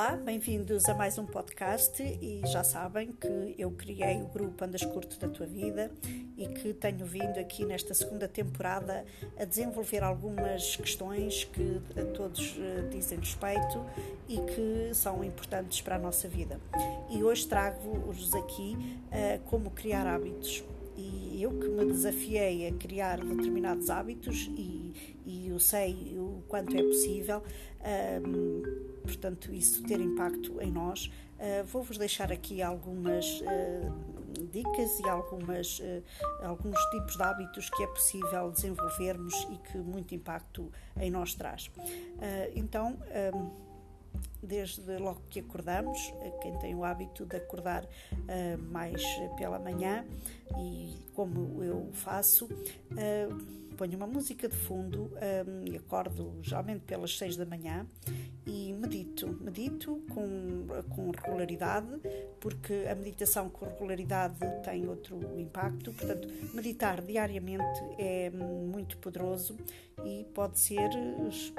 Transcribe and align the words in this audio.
Olá, 0.00 0.16
bem-vindos 0.16 0.88
a 0.88 0.94
mais 0.94 1.18
um 1.18 1.26
podcast 1.26 2.02
e 2.02 2.40
já 2.46 2.64
sabem 2.64 3.12
que 3.12 3.54
eu 3.58 3.70
criei 3.70 4.22
o 4.22 4.28
grupo 4.28 4.64
Andas 4.64 4.82
Curto 4.82 5.18
da 5.18 5.28
Tua 5.28 5.44
Vida 5.44 5.92
e 6.38 6.48
que 6.48 6.72
tenho 6.72 7.04
vindo 7.04 7.38
aqui 7.38 7.66
nesta 7.66 7.92
segunda 7.92 8.26
temporada 8.26 9.04
a 9.38 9.44
desenvolver 9.44 10.02
algumas 10.02 10.74
questões 10.74 11.44
que 11.44 11.82
a 12.00 12.04
todos 12.14 12.56
eh, 12.58 12.88
dizem 12.90 13.18
respeito 13.18 13.84
e 14.26 14.38
que 14.38 14.94
são 14.94 15.22
importantes 15.22 15.82
para 15.82 15.96
a 15.96 15.98
nossa 15.98 16.26
vida. 16.26 16.58
E 17.10 17.22
hoje 17.22 17.46
trago-vos 17.46 18.34
aqui 18.34 18.78
uh, 19.04 19.38
como 19.50 19.70
criar 19.70 20.06
hábitos. 20.06 20.64
E 20.96 21.42
eu 21.42 21.50
que 21.50 21.68
me 21.68 21.84
desafiei 21.84 22.68
a 22.68 22.72
criar 22.72 23.20
determinados 23.20 23.90
hábitos 23.90 24.50
e, 24.56 25.20
e 25.26 25.48
eu 25.48 25.58
sei 25.58 26.16
o 26.16 26.42
quanto 26.48 26.74
é 26.74 26.82
possível. 26.82 27.42
Uh, 27.80 28.89
portanto, 29.02 29.52
isso 29.52 29.82
ter 29.84 30.00
impacto 30.00 30.60
em 30.60 30.70
nós. 30.70 31.06
Uh, 31.38 31.64
Vou-vos 31.64 31.96
deixar 31.96 32.30
aqui 32.30 32.60
algumas 32.60 33.40
uh, 33.40 34.46
dicas 34.52 35.00
e 35.00 35.08
algumas, 35.08 35.78
uh, 35.80 36.02
alguns 36.42 36.78
tipos 36.90 37.16
de 37.16 37.22
hábitos 37.22 37.70
que 37.70 37.82
é 37.82 37.86
possível 37.86 38.50
desenvolvermos 38.50 39.34
e 39.50 39.56
que 39.56 39.78
muito 39.78 40.14
impacto 40.14 40.70
em 40.98 41.10
nós 41.10 41.34
traz. 41.34 41.70
então, 42.54 42.98
desde 44.42 44.96
logo 44.98 45.22
que 45.28 45.40
acordamos, 45.40 46.12
quem 46.40 46.58
tem 46.58 46.74
o 46.74 46.84
hábito 46.84 47.24
de 47.26 47.36
acordar 47.36 47.84
uh, 47.84 48.62
mais 48.70 49.02
pela 49.36 49.58
manhã 49.58 50.04
e 50.58 50.96
como 51.14 51.62
eu 51.62 51.90
faço, 51.92 52.46
uh, 52.46 53.60
ponho 53.76 53.96
uma 53.96 54.06
música 54.06 54.46
de 54.46 54.56
fundo 54.56 55.10
um, 55.46 55.72
e 55.72 55.76
acordo 55.76 56.34
geralmente 56.42 56.80
pelas 56.80 57.16
6 57.16 57.36
da 57.36 57.46
manhã 57.46 57.86
e 58.46 58.72
medito. 58.72 59.28
Medito 59.40 60.02
com, 60.10 60.66
com 60.90 61.10
regularidade, 61.10 61.88
porque 62.40 62.86
a 62.90 62.94
meditação 62.94 63.48
com 63.48 63.64
regularidade 63.64 64.38
tem 64.62 64.86
outro 64.88 65.18
impacto. 65.38 65.92
Portanto, 65.92 66.28
meditar 66.52 67.00
diariamente 67.00 67.80
é 67.98 68.28
muito 68.30 68.98
poderoso 68.98 69.56
e 70.04 70.24
pode 70.34 70.58
ser, 70.58 70.90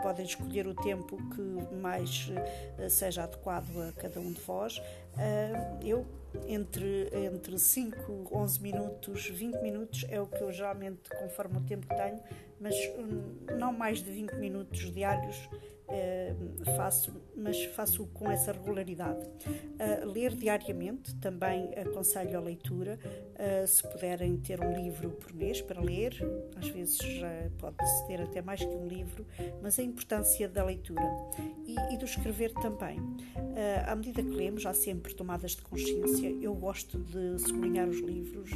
podem 0.01 0.25
escolher 0.25 0.67
o 0.67 0.73
tempo 0.73 1.17
que 1.29 1.75
mais 1.75 2.29
eh, 2.31 2.70
seja 2.89 3.23
adequado 3.23 3.69
a 3.87 3.91
cada 3.93 4.19
um 4.19 4.31
de 4.31 4.41
vós. 4.41 4.81
Uh, 5.15 5.85
eu 5.85 6.05
entre, 6.47 7.09
entre 7.13 7.57
5, 7.57 8.29
11 8.31 8.61
minutos, 8.61 9.29
20 9.29 9.61
minutos 9.61 10.05
é 10.09 10.21
o 10.21 10.27
que 10.27 10.41
eu 10.41 10.51
geralmente, 10.51 11.09
conforme 11.19 11.57
o 11.57 11.61
tempo 11.61 11.87
que 11.87 11.95
tenho, 11.95 12.19
mas 12.59 12.75
hum, 12.97 13.55
não 13.57 13.73
mais 13.73 14.01
de 14.01 14.11
20 14.11 14.33
minutos 14.35 14.91
diários 14.91 15.49
uh, 15.91 16.75
faço, 16.75 17.13
mas 17.35 17.63
faço 17.65 18.05
com 18.07 18.29
essa 18.31 18.51
regularidade. 18.51 19.25
Uh, 19.25 20.05
ler 20.11 20.33
diariamente, 20.35 21.13
também 21.15 21.73
aconselho 21.75 22.37
a 22.37 22.41
leitura, 22.41 22.97
uh, 23.03 23.67
se 23.67 23.83
puderem 23.83 24.37
ter 24.37 24.61
um 24.61 24.73
livro 24.73 25.11
por 25.11 25.33
mês 25.33 25.61
para 25.61 25.81
ler, 25.81 26.15
às 26.55 26.67
vezes 26.69 26.97
já 26.97 27.29
pode-se 27.57 28.07
ter 28.07 28.21
até 28.21 28.41
mais 28.41 28.59
que 28.59 28.67
um 28.67 28.87
livro, 28.87 29.25
mas 29.61 29.77
a 29.77 29.83
importância 29.83 30.47
da 30.47 30.63
leitura 30.63 31.03
e, 31.65 31.75
e 31.93 31.97
do 31.97 32.05
escrever 32.05 32.53
também. 32.53 32.99
à 33.85 33.95
medida 33.95 34.21
que 34.21 34.29
lemos, 34.29 34.65
há 34.65 34.73
sempre 34.73 35.00
tomadas 35.13 35.51
de 35.51 35.61
consciência. 35.61 36.29
Eu 36.41 36.53
gosto 36.53 36.97
de 36.97 37.39
sublinhar 37.39 37.87
os 37.87 37.99
livros, 37.99 38.49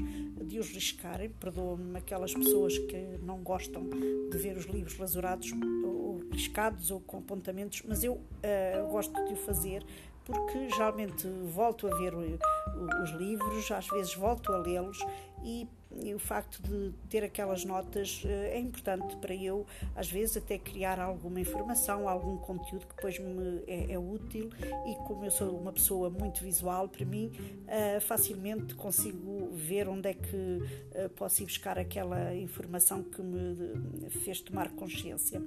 de 0.44 0.60
os 0.60 0.70
riscarem, 0.70 1.30
perdoa-me 1.30 1.98
aquelas 1.98 2.34
pessoas 2.34 2.78
que 2.78 3.18
não 3.24 3.40
gostam 3.40 3.90
de 4.32 4.38
ver 4.38 4.58
os 4.58 4.66
livros 4.66 4.96
rasurados 4.96 5.52
ou 5.84 6.20
riscados 6.32 6.92
ou 6.92 7.00
com 7.00 7.18
apontamentos, 7.18 7.82
mas 7.88 8.04
eu 8.04 8.14
uh, 8.14 8.92
gosto 8.92 9.14
de 9.26 9.34
o 9.34 9.36
fazer 9.36 9.84
porque 10.26 10.70
geralmente 10.70 11.28
volto 11.44 11.88
a 11.88 11.96
ver 11.98 12.14
os 12.16 13.10
livros, 13.12 13.72
às 13.72 13.88
vezes 13.88 14.16
volto 14.16 14.52
a 14.52 14.58
lê-los 14.58 14.98
e, 15.44 15.68
e, 16.02 16.14
o 16.14 16.20
facto 16.20 16.62
de 16.62 16.94
ter 17.10 17.24
aquelas 17.24 17.64
notas 17.64 18.24
eh, 18.26 18.52
é 18.54 18.60
importante 18.60 19.16
para 19.18 19.34
eu, 19.34 19.66
às 19.96 20.10
vezes, 20.10 20.38
até 20.38 20.58
criar 20.58 21.00
alguma 21.00 21.40
informação, 21.40 22.08
algum 22.08 22.38
conteúdo 22.38 22.86
que 22.88 22.96
depois 22.96 23.18
me 23.20 23.64
é, 23.68 23.94
é 23.94 24.00
útil. 24.00 24.50
E 24.86 24.96
como 25.08 25.26
eu 25.26 25.32
sou 25.32 25.58
uma 25.58 25.72
pessoa 25.72 26.10
muito 26.10 26.44
visual, 26.44 26.90
para 26.90 27.06
mim 27.06 27.32
uh, 27.38 28.02
facilmente 28.02 28.76
consigo 28.76 29.50
ver 29.54 29.88
onde 29.88 30.10
é 30.10 30.14
que 30.14 30.36
uh, 30.36 31.10
posso 31.16 31.42
ir 31.42 31.46
buscar 31.46 31.78
aquela 31.78 32.36
informação 32.36 33.04
que 33.04 33.22
me 33.22 34.10
fez 34.10 34.42
tomar 34.42 34.70
consciência. 34.72 35.42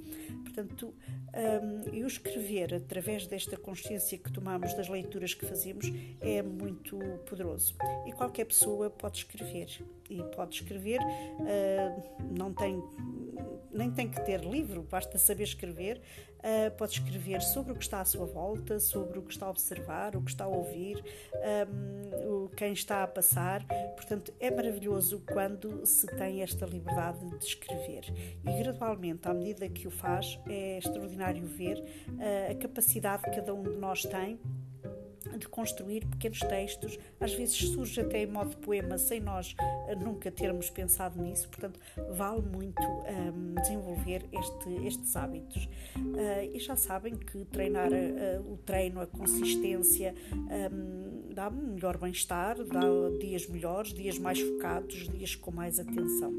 Portanto, 0.45 0.95
eu 1.93 2.07
escrever 2.07 2.75
através 2.75 3.27
desta 3.27 3.57
consciência 3.57 4.19
que 4.19 4.33
tomamos 4.33 4.75
das 4.75 4.89
leituras 4.89 5.35
que 5.35 5.47
fazemos 5.47 5.87
é 6.21 6.43
muito 6.43 6.99
poderoso. 7.29 7.77
E 8.07 8.13
qualquer 8.13 8.47
pessoa 8.47 8.91
pode 8.91 9.19
escrever 9.19 9.85
e 10.09 10.23
pode 10.35 10.57
escrever, 10.57 11.01
uh, 11.01 12.29
não 12.37 12.53
tem 12.53 12.83
nem 13.71 13.91
tem 13.91 14.09
que 14.09 14.21
ter 14.25 14.41
livro, 14.41 14.87
basta 14.91 15.19
saber 15.19 15.45
escrever. 15.45 16.01
Uh, 16.39 16.71
pode 16.77 16.93
escrever 16.93 17.43
sobre 17.43 17.73
o 17.73 17.75
que 17.75 17.83
está 17.83 18.01
à 18.01 18.05
sua 18.05 18.25
volta, 18.25 18.79
sobre 18.79 19.19
o 19.19 19.23
que 19.23 19.33
está 19.33 19.47
a 19.47 19.51
observar, 19.51 20.15
o 20.15 20.23
que 20.23 20.31
está 20.31 20.45
a 20.45 20.49
ouvir, 20.49 21.03
um, 21.77 22.47
quem 22.57 22.73
está 22.73 23.03
a 23.03 23.07
passar. 23.09 23.65
Portanto, 23.97 24.33
é 24.39 24.49
maravilhoso 24.51 25.21
quando 25.33 25.85
se 25.85 26.07
tem 26.07 26.43
esta 26.43 26.65
liberdade 26.65 27.29
de 27.39 27.45
escrever. 27.45 28.05
E 28.47 28.63
gradualmente, 28.63 29.29
à 29.29 29.35
medida 29.35 29.69
que 29.69 29.89
o 29.89 29.91
faz, 29.91 30.39
é 30.49 30.79
extraordinário 30.79 31.45
ver 31.45 31.83
a 32.49 32.55
capacidade 32.55 33.25
que 33.25 33.31
cada 33.33 33.53
um 33.53 33.63
de 33.63 33.77
nós 33.77 34.03
tem 34.03 34.39
de 35.39 35.49
construir 35.49 36.05
pequenos 36.07 36.41
textos, 36.41 36.99
às 37.21 37.33
vezes 37.33 37.57
surge 37.57 38.01
até 38.01 38.23
em 38.23 38.27
modo 38.27 38.51
de 38.51 38.57
poema, 38.57 38.99
sem 38.99 39.21
nós 39.21 39.55
eh, 39.89 39.95
nunca 39.95 40.31
termos 40.31 40.71
pensado 40.71 41.21
nisso, 41.21 41.49
portanto, 41.49 41.81
vale 42.11 42.43
muito 42.43 42.83
um, 42.83 43.07
ehm, 43.07 43.55
desenvolver 43.63 44.25
este, 44.33 44.87
estes 44.87 45.17
hábitos. 45.17 45.69
Uh, 45.97 46.55
e 46.55 46.59
já 46.59 46.77
sabem 46.77 47.17
que 47.17 47.45
treinar 47.47 47.91
uh, 47.93 48.53
o 48.53 48.57
treino, 48.59 49.01
a 49.01 49.07
consistência, 49.07 50.15
um, 50.33 50.49
ehm, 50.51 51.35
dá 51.35 51.51
melhor 51.51 51.97
bem-estar, 51.99 52.57
dá 52.65 52.81
dias 53.21 53.47
melhores, 53.47 53.93
dias 53.93 54.19
mais 54.19 54.41
focados, 54.41 55.09
dias 55.09 55.35
com 55.35 55.51
mais 55.51 55.79
atenção. 55.79 56.33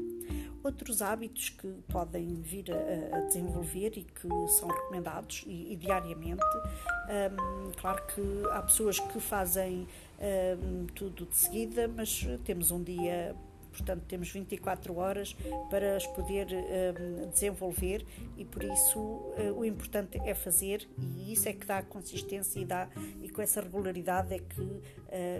Outros 0.62 1.00
hábitos 1.00 1.48
que 1.48 1.68
podem 1.88 2.34
vir 2.42 2.66
a, 2.70 3.16
a 3.16 3.20
desenvolver 3.22 3.96
e 3.96 4.02
que 4.02 4.28
são 4.58 4.68
recomendados 4.68 5.44
e, 5.46 5.72
e 5.72 5.76
diariamente, 5.76 6.44
um, 6.44 7.72
claro 7.80 8.02
que 8.06 8.22
há 8.50 8.62
pessoas 8.62 8.98
que 9.00 9.18
fazem 9.20 9.88
um, 10.20 10.86
tudo 10.94 11.24
de 11.24 11.36
seguida, 11.36 11.88
mas 11.88 12.26
temos 12.44 12.70
um 12.70 12.82
dia 12.82 13.34
portanto 13.70 14.02
temos 14.06 14.30
24 14.30 14.96
horas 14.96 15.36
para 15.70 15.96
as 15.96 16.06
poder 16.06 16.46
um, 16.50 17.28
desenvolver 17.30 18.04
e 18.36 18.44
por 18.44 18.62
isso 18.62 18.98
uh, 18.98 19.54
o 19.56 19.64
importante 19.64 20.18
é 20.24 20.34
fazer 20.34 20.88
e 21.16 21.32
isso 21.32 21.48
é 21.48 21.52
que 21.52 21.66
dá 21.66 21.82
consistência 21.82 22.60
e 22.60 22.64
dá 22.64 22.88
e 23.22 23.28
com 23.28 23.42
essa 23.42 23.60
regularidade 23.60 24.34
é 24.34 24.38
que 24.38 24.60
uh, 24.60 24.82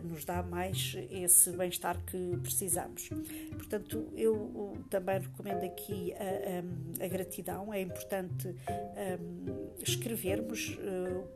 nos 0.04 0.24
dá 0.24 0.42
mais 0.42 0.96
esse 1.10 1.50
bem-estar 1.52 1.98
que 2.04 2.38
precisamos. 2.42 3.08
Portanto, 3.52 4.08
eu 4.16 4.34
uh, 4.34 4.78
também 4.88 5.20
recomendo 5.20 5.64
aqui 5.64 6.12
a, 6.14 7.02
a, 7.02 7.04
a 7.04 7.08
gratidão, 7.08 7.72
é 7.72 7.80
importante 7.80 8.48
um, 8.48 9.70
escrevermos 9.82 10.78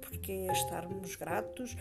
porque 0.00 0.32
é 0.32 0.52
estarmos 0.52 1.16
gratos 1.16 1.76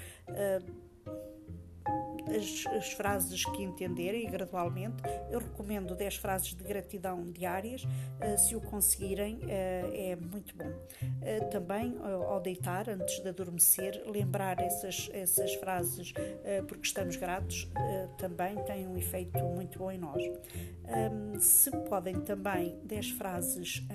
as, 2.28 2.66
as, 2.75 2.91
frases 2.94 3.45
que 3.45 3.63
entenderem 3.63 4.29
gradualmente. 4.29 5.03
Eu 5.29 5.39
recomendo 5.39 5.95
10 5.95 6.17
frases 6.17 6.53
de 6.53 6.63
gratidão 6.63 7.23
diárias, 7.31 7.84
uh, 7.84 8.38
se 8.38 8.56
o 8.56 8.61
conseguirem, 8.61 9.35
uh, 9.38 9.47
é 9.47 10.16
muito 10.16 10.55
bom. 10.55 10.70
Uh, 10.70 11.49
também, 11.49 11.97
ao 12.02 12.40
deitar, 12.40 12.90
antes 12.90 13.20
de 13.20 13.29
adormecer, 13.29 14.03
lembrar 14.05 14.59
essas, 14.59 15.09
essas 15.14 15.53
frases 15.55 16.14
porque 16.67 16.87
estamos 16.87 17.16
gratos 17.16 17.70
também 18.17 18.55
tem 18.64 18.87
um 18.87 18.97
efeito 18.97 19.40
muito 19.40 19.79
bom 19.79 19.91
em 19.91 19.97
nós. 19.97 20.22
Se 21.40 21.72
podem 21.90 22.19
também 22.22 22.78
10 22.84 23.11
frases 23.11 23.85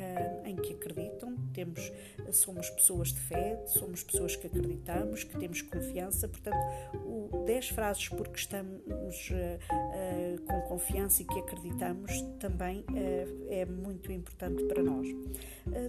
em 0.45 0.57
que 0.57 0.75
acreditam, 0.75 1.37
temos, 1.53 1.93
somos 2.33 2.71
pessoas 2.71 3.09
de 3.09 3.21
fé, 3.21 3.63
somos 3.67 4.03
pessoas 4.03 4.37
que 4.37 4.47
acreditamos, 4.47 5.25
que 5.25 5.39
temos 5.39 5.63
confiança, 5.63 6.29
portanto, 6.29 6.59
o 7.05 7.45
10 7.45 7.69
frases 7.71 8.09
porque 8.19 8.37
estamos 8.37 9.31
uh, 9.31 10.43
com 10.43 10.61
confiança 10.63 11.23
e 11.23 11.25
que 11.25 11.39
acreditamos 11.39 12.21
também 12.41 12.81
uh, 12.81 13.47
é 13.49 13.65
muito 13.65 14.11
importante 14.11 14.65
para 14.65 14.83
nós. 14.83 15.07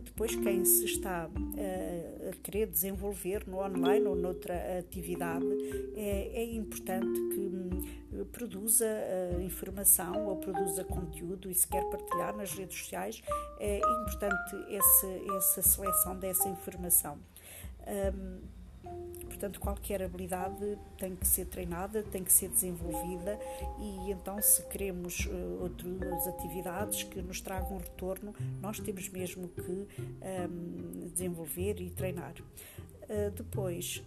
Depois, 0.03 0.35
quem 0.35 0.65
se 0.65 0.85
está 0.85 1.23
a 1.23 2.35
querer 2.43 2.67
desenvolver 2.67 3.47
no 3.47 3.63
online 3.63 4.05
ou 4.05 4.15
noutra 4.15 4.77
atividade, 4.77 5.45
é, 5.95 6.41
é 6.41 6.53
importante 6.53 7.17
que 7.29 7.39
um, 7.39 8.25
produza 8.25 8.85
informação 9.41 10.27
ou 10.27 10.35
produza 10.35 10.83
conteúdo 10.83 11.49
e 11.49 11.55
se 11.55 11.65
quer 11.65 11.83
partilhar 11.89 12.35
nas 12.35 12.51
redes 12.53 12.77
sociais, 12.77 13.21
é 13.57 13.77
importante 13.77 14.55
essa, 14.69 15.07
essa 15.37 15.61
seleção 15.61 16.19
dessa 16.19 16.49
informação. 16.49 17.17
Um, 17.87 18.58
Portanto, 19.39 19.59
qualquer 19.61 20.03
habilidade 20.03 20.77
tem 20.97 21.15
que 21.15 21.25
ser 21.25 21.45
treinada, 21.45 22.03
tem 22.03 22.23
que 22.25 22.33
ser 22.33 22.49
desenvolvida 22.49 23.39
e 23.79 24.11
então, 24.11 24.41
se 24.41 24.61
queremos 24.63 25.25
uh, 25.27 25.61
outras 25.61 26.27
atividades 26.27 27.03
que 27.03 27.21
nos 27.21 27.39
tragam 27.39 27.77
retorno, 27.77 28.35
nós 28.61 28.79
temos 28.81 29.07
mesmo 29.07 29.47
que 29.47 29.71
um, 29.71 29.87
ehm, 30.21 31.07
desenvolver 31.13 31.79
e 31.79 31.89
treinar. 31.89 32.33
Uh, 33.03 33.31
depois, 33.31 34.03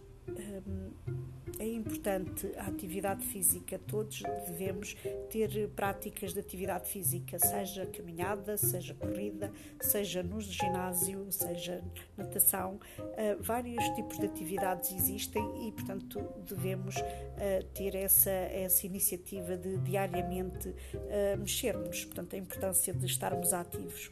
é 1.58 1.66
importante 1.66 2.50
a 2.56 2.66
atividade 2.66 3.24
física. 3.24 3.78
Todos 3.86 4.22
devemos 4.46 4.96
ter 5.30 5.68
práticas 5.70 6.32
de 6.32 6.40
atividade 6.40 6.88
física, 6.88 7.38
seja 7.38 7.86
caminhada, 7.86 8.56
seja 8.56 8.94
corrida, 8.94 9.52
seja 9.80 10.22
no 10.22 10.40
ginásio, 10.40 11.30
seja 11.30 11.82
natação. 12.16 12.80
Uh, 12.98 13.40
vários 13.40 13.84
tipos 13.90 14.18
de 14.18 14.26
atividades 14.26 14.92
existem 14.92 15.68
e, 15.68 15.72
portanto, 15.72 16.20
devemos 16.48 16.96
uh, 16.96 17.64
ter 17.74 17.94
essa, 17.94 18.30
essa 18.30 18.86
iniciativa 18.86 19.56
de 19.56 19.76
diariamente 19.78 20.68
uh, 20.68 21.38
mexermos. 21.38 22.04
Portanto, 22.04 22.34
a 22.34 22.38
importância 22.38 22.92
de 22.92 23.06
estarmos 23.06 23.52
ativos. 23.52 24.10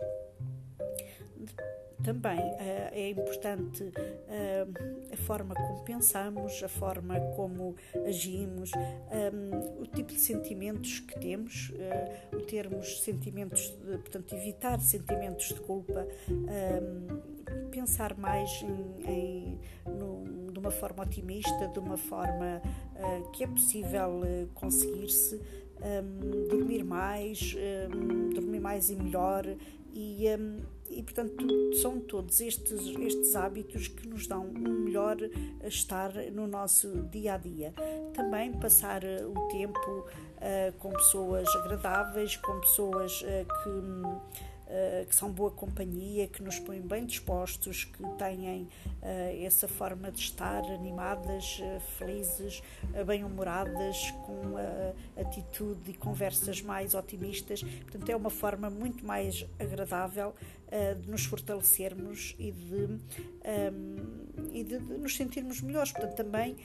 Também 2.02 2.38
uh, 2.38 2.88
é 2.93 3.11
importante 3.11 3.82
uh, 3.85 5.12
a 5.12 5.17
forma 5.17 5.55
como 5.55 5.82
pensamos, 5.82 6.62
a 6.62 6.69
forma 6.69 7.20
como 7.37 7.76
agimos, 8.06 8.70
um, 8.73 9.82
o 9.82 9.87
tipo 9.87 10.12
de 10.12 10.19
sentimentos 10.19 11.00
que 11.00 11.19
temos, 11.20 11.73
o 12.32 12.41
termos 12.43 13.02
sentimentos, 13.02 13.69
de, 13.85 13.99
portanto, 13.99 14.35
evitar 14.35 14.81
sentimentos 14.81 15.49
de 15.49 15.61
culpa, 15.61 16.06
pensar 17.70 18.17
mais 18.17 18.50
em, 18.62 19.11
em 19.11 19.61
no, 19.87 20.52
de 20.52 20.58
uma 20.58 20.70
forma 20.70 21.02
otimista, 21.02 21.69
de 21.69 21.79
uma 21.79 21.97
forma 21.97 22.62
que 23.32 23.44
é 23.44 23.47
possível 23.47 24.20
conseguir-se. 24.55 25.41
Dormir 26.50 26.85
mais, 26.85 27.56
dormir 28.35 28.61
mais 28.61 28.91
e 28.91 28.97
melhor 28.97 29.47
e 29.94 30.26
e, 30.90 31.02
portanto, 31.02 31.46
são 31.81 32.00
todos 32.00 32.40
estes, 32.40 32.81
estes 32.98 33.37
hábitos 33.37 33.88
que 33.88 34.08
nos 34.08 34.26
dão 34.26 34.46
um 34.46 34.84
melhor 34.84 35.16
estar 35.64 36.12
no 36.32 36.46
nosso 36.46 37.02
dia 37.04 37.34
a 37.34 37.37
dia. 37.37 37.72
Também 38.12 38.52
passar 38.52 39.04
eh, 39.04 39.25
o 39.25 39.48
tempo 39.48 39.78
uh, 40.00 40.72
com 40.78 40.90
pessoas 40.90 41.48
agradáveis, 41.56 42.37
com 42.37 42.60
pessoas 42.60 43.22
uh, 43.22 43.25
que 43.25 43.70
eh, 43.70 44.40
que 45.08 45.14
são 45.14 45.31
boa 45.31 45.50
companhia, 45.50 46.28
que 46.28 46.43
nos 46.43 46.58
põem 46.58 46.81
bem 46.81 47.05
dispostos, 47.05 47.84
que 47.84 48.02
têm 48.17 48.62
uh, 48.62 48.69
essa 49.44 49.67
forma 49.67 50.11
de 50.11 50.20
estar 50.20 50.64
animadas, 50.70 51.58
uh, 51.61 51.81
felizes, 51.99 52.62
bem-humoradas, 53.06 54.11
com 54.25 54.55
atitude 55.20 55.90
e 55.90 55.94
conversas 55.94 56.62
mais 56.62 56.94
otimistas. 56.94 57.62
Portanto, 57.62 58.08
é 58.08 58.17
uma 58.17 58.31
forma 58.31 58.70
muito 58.70 59.05
mais 59.05 59.46
agradável 59.58 60.34
de 61.02 61.11
nos 61.11 61.25
fortalecermos 61.25 62.37
e 62.38 62.52
de, 62.52 62.75
um, 62.75 62.99
e 64.52 64.62
de, 64.62 64.78
de, 64.78 64.93
nos 64.99 65.16
sentirmos 65.16 65.61
melhores. 65.61 65.90
Portanto, 65.90 66.14
também 66.14 66.56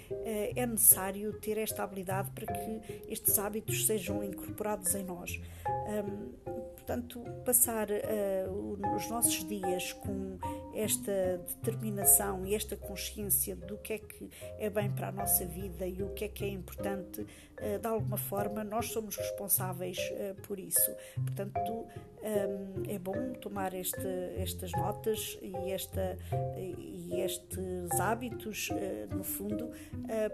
é 0.56 0.66
necessário 0.66 1.34
ter 1.34 1.58
esta 1.58 1.84
habilidade 1.84 2.30
para 2.32 2.46
que 2.46 3.02
estes 3.12 3.40
hábitos 3.40 3.88
sejam 3.88 4.24
incorporados 4.24 4.94
em 4.94 5.04
nós. 5.04 5.40
Um, 5.88 6.75
portanto, 6.86 7.20
passar 7.44 7.88
uh, 7.90 8.96
os 8.96 9.10
nossos 9.10 9.44
dias 9.44 9.92
com 9.94 10.38
esta 10.76 11.42
determinação 11.48 12.46
e 12.46 12.54
esta 12.54 12.76
consciência 12.76 13.56
do 13.56 13.78
que 13.78 13.94
é 13.94 13.98
que 13.98 14.30
é 14.60 14.70
bem 14.70 14.92
para 14.92 15.08
a 15.08 15.12
nossa 15.12 15.46
vida 15.46 15.88
e 15.88 16.04
o 16.04 16.10
que 16.10 16.26
é 16.26 16.28
que 16.28 16.44
é 16.44 16.50
importante, 16.50 17.22
uh, 17.22 17.80
de 17.80 17.88
alguma 17.88 18.18
forma, 18.18 18.64
nós 18.64 18.88
somos 18.88 19.16
responsáveis 19.16 19.98
uh, 19.98 20.36
por 20.42 20.60
isso. 20.60 20.94
Portanto, 21.16 21.72
um, 21.72 22.84
é 22.90 23.00
bom 23.00 23.34
tomar 23.34 23.74
este, 23.74 24.08
estas 24.38 24.72
notas 24.72 25.38
e, 25.42 25.72
esta, 25.72 26.18
e 26.58 27.22
estes 27.22 27.92
hábitos, 28.00 28.70
no 29.12 29.24
fundo, 29.24 29.70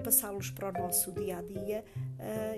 passá-los 0.03 0.49
para 0.49 0.69
o 0.69 0.71
nosso 0.71 1.11
dia 1.11 1.37
a 1.37 1.41
dia 1.41 1.83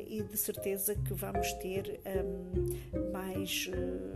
e 0.05 0.21
de 0.21 0.37
certeza 0.37 0.95
que 0.95 1.13
vamos 1.13 1.51
ter 1.53 1.99
um, 2.05 3.11
mais 3.11 3.69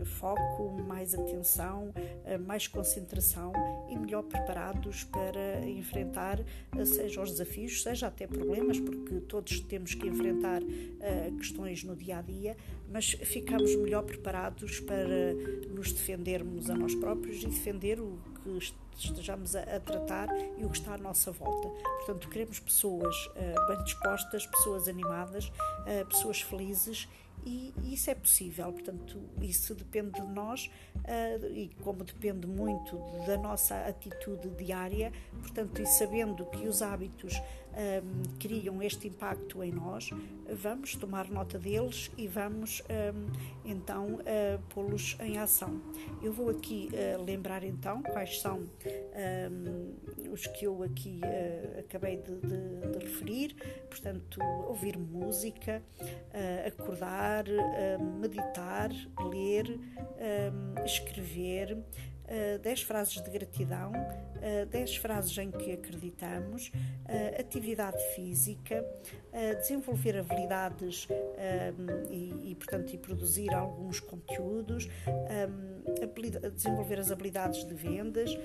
foco, 0.08 0.72
mais 0.88 1.14
atenção, 1.14 1.94
eh, 2.26 2.38
mais 2.38 2.68
concentração 2.68 3.52
e 3.90 3.96
melhor 3.96 4.24
preparados 4.24 5.04
para 5.04 5.66
enfrentar 5.68 6.40
eh, 6.40 6.86
seja 6.86 7.22
os 7.22 7.32
desafios, 7.32 7.84
seja 7.84 8.08
até 8.08 8.26
problemas, 8.26 8.80
porque 8.80 9.20
todos 9.22 9.60
temos 9.62 9.94
que 9.94 10.08
enfrentar 10.08 10.62
eh, 11.00 11.32
questões 11.38 11.84
no 11.84 11.96
dia 11.96 12.18
a 12.20 12.22
dia, 12.22 12.58
mas 12.90 13.12
ficamos 13.12 13.76
melhor 13.76 14.04
preparados 14.04 14.80
para 14.80 15.34
nos 15.70 15.92
defendermos 15.92 16.70
a 16.70 16.76
nós 16.76 16.96
próprios 16.96 17.44
e 17.44 17.48
defender 17.48 18.00
o 18.00 18.18
que 18.44 18.74
estejamos 18.98 19.56
a, 19.56 19.80
tratar 19.80 20.30
e 20.58 20.66
o 20.66 20.70
que 20.70 20.78
está 20.78 20.94
à 20.94 20.98
nossa 20.98 21.32
volta. 21.32 21.68
Portanto, 21.98 22.30
queremos 22.30 22.60
pessoas 22.60 23.16
bem 23.68 23.84
dispostas, 23.84 24.46
pessoas 24.48 24.88
animadas, 24.88 25.52
pessoas 26.10 26.42
felizes 26.42 27.08
e, 27.46 27.74
isso 27.84 28.10
é 28.10 28.16
possível. 28.16 28.72
Portanto, 28.72 29.20
isso 29.42 29.74
depende 29.76 30.20
de 30.20 30.28
nós 30.28 30.70
uh, 30.96 31.46
e 31.54 31.70
como 31.82 32.04
depende 32.04 32.48
muito 32.48 32.98
da 33.26 33.38
nossa 33.38 33.80
atitude 33.86 34.50
diária, 34.50 35.12
portanto, 35.42 35.82
e 35.82 35.86
sabendo 35.86 36.46
que 36.46 36.68
os 36.68 36.82
hábitos 36.82 37.40
um, 37.78 38.24
criam 38.40 38.82
este 38.82 39.08
impacto 39.08 39.64
em 39.64 39.72
nós, 39.72 40.10
vamos 40.50 40.96
tomar 40.96 41.30
nota 41.30 41.60
deles 41.60 42.12
e 42.18 42.28
vamos 42.28 42.82
um, 42.90 43.30
então 43.64 44.16
uh, 44.16 44.60
pô-los 44.70 45.16
em 45.20 45.38
ação. 45.38 45.80
Eu 46.22 46.34
vou 46.34 46.50
aqui 46.50 46.90
uh, 46.92 47.24
lembrar 47.24 47.64
então 47.64 48.02
quais 48.02 48.42
são 48.42 48.60
um, 48.60 50.32
os 50.32 50.48
que 50.48 50.66
eu 50.66 50.82
aqui 50.84 51.22
uh, 51.24 51.80
acabei 51.80 52.18
de, 52.18 52.36
de, 52.36 52.98
de, 52.98 53.06
referir, 53.06 53.56
portanto, 53.90 54.40
ouvir 54.68 54.98
música, 54.98 55.82
acordar, 56.66 57.46
meditar, 58.20 58.90
ler, 59.30 59.80
escrever, 60.86 61.78
uh, 62.28 62.60
10 62.60 62.82
frases 62.84 63.22
de 63.22 63.30
gratidão, 63.30 63.92
uh, 63.92 64.66
10 64.70 64.98
frases 64.98 65.38
em 65.38 65.52
que 65.52 65.72
acreditamos, 65.72 66.72
atividade 67.40 67.98
física, 68.16 68.86
desenvolver 69.62 70.18
habilidades 70.18 71.08
e, 72.10 72.54
portanto, 72.56 72.94
e 72.94 72.98
produzir 72.98 73.54
alguns 73.54 74.02
conteúdos, 74.02 74.90
desenvolver 76.54 77.00
as 77.00 77.12
habilidades 77.12 77.64
de 77.64 77.74
vendas. 77.74 78.38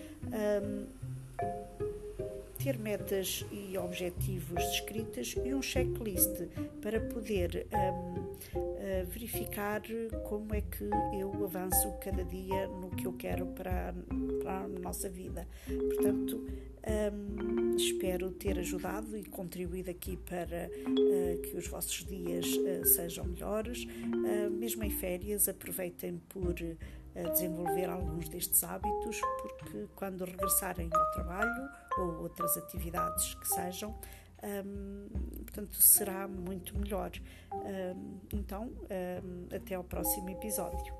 Ter 2.63 2.79
metas 2.79 3.45
e 3.51 3.77
objetivos 3.77 4.63
descritas 4.67 5.35
e 5.45 5.53
um 5.53 5.61
checklist 5.61 6.47
para 6.81 7.01
poder 7.01 7.67
um, 7.73 8.21
uh, 8.21 9.07
verificar 9.09 9.83
como 10.29 10.55
é 10.55 10.61
que 10.61 10.85
eu 11.19 11.45
avanço 11.45 11.93
cada 12.01 12.25
dia 12.25 12.69
no 12.69 12.89
que 12.91 13.05
eu 13.05 13.15
quero 13.15 13.47
para, 13.47 13.93
para 14.41 14.61
a 14.61 14.69
nossa 14.69 15.09
vida. 15.09 15.49
Portanto, 15.67 16.47
um, 17.13 17.75
espero 17.75 18.31
ter 18.31 18.57
ajudado 18.61 19.17
e 19.17 19.25
contribuído 19.25 19.91
aqui 19.91 20.17
para 20.17 20.71
uh, 20.87 21.43
que 21.43 21.57
os 21.57 21.67
vossos 21.67 22.05
dias 22.05 22.47
uh, 22.47 22.87
sejam 22.87 23.25
melhores. 23.25 23.85
Mesmo 24.53 24.85
em 24.85 24.91
férias, 24.91 25.49
aproveitem 25.49 26.21
por 26.29 26.55
desenvolver 27.33 27.91
alguns 27.91 28.29
destes 28.29 28.63
hábitos, 28.65 29.21
porque 29.41 29.87
quando 29.95 30.25
regressarem 30.25 30.89
ao 30.93 31.11
trabalho 31.13 31.69
ou 31.99 32.23
outras 32.23 32.57
atividades 32.57 33.35
que 33.35 33.49
sejam, 33.49 33.95
um, 34.43 35.09
portanto, 35.45 35.77
será 35.77 36.27
muito 36.27 36.77
melhor. 36.77 37.11
Um, 37.53 38.19
então, 38.33 38.65
um, 38.65 39.55
até 39.55 39.75
ao 39.75 39.85
próximo 39.85 40.31
episódio. 40.31 40.95